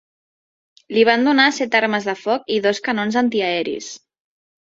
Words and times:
Li 0.95 1.03
van 1.09 1.25
donar 1.27 1.45
set 1.57 1.75
armes 1.81 2.09
de 2.09 2.15
foc 2.21 2.49
i 2.57 2.59
dos 2.67 2.81
canons 2.87 3.21
antiaeris. 3.25 3.91